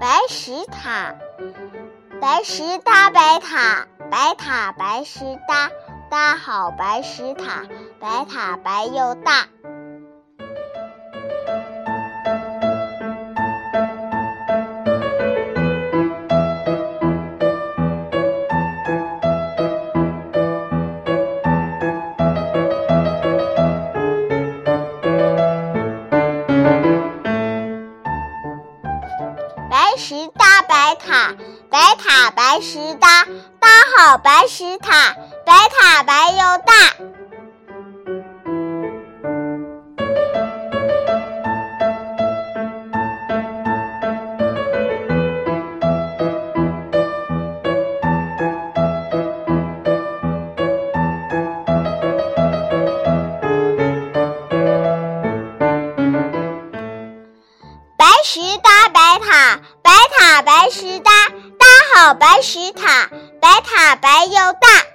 [0.00, 1.16] 白石塔，
[2.20, 5.18] 白石搭白塔，白塔白石
[5.48, 5.70] 搭，
[6.08, 7.66] 搭好白石塔，
[7.98, 9.48] 白塔白又大。
[29.98, 31.34] 石搭白塔，
[31.70, 33.24] 白塔白石搭，
[33.58, 36.72] 搭好白石塔，白塔白又大。
[57.96, 59.60] 白石搭白塔，
[60.42, 61.10] 白石搭，
[61.58, 64.87] 搭好白石塔，白塔白又大。